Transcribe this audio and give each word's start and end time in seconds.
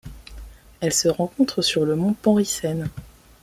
Elle 0.79 0.93
se 0.93 1.09
rencontre 1.09 1.61
sur 1.61 1.85
le 1.85 1.95
mont 1.95 2.15
Penrissen. 2.15 2.89